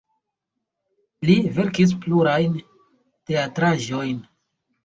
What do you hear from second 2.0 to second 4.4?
plurajn teatraĵojn.